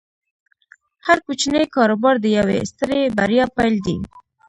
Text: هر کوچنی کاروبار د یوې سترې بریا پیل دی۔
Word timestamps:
هر 1.05 1.17
کوچنی 1.25 1.63
کاروبار 1.75 2.15
د 2.21 2.25
یوې 2.37 2.59
سترې 2.71 3.01
بریا 3.17 3.45
پیل 3.55 3.75
دی۔ 3.85 3.97